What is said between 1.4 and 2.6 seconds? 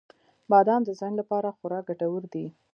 خورا ګټور دی.